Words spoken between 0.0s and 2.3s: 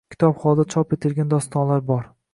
Kitob holida chop etilgan dostonlar bor.